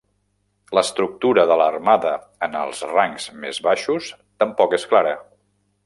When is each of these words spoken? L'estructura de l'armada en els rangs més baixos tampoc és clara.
L'estructura 0.77 1.43
de 1.51 1.57
l'armada 1.61 2.15
en 2.47 2.59
els 2.63 2.81
rangs 2.95 3.29
més 3.45 3.63
baixos 3.71 4.13
tampoc 4.45 4.79
és 4.81 4.93
clara. 4.95 5.15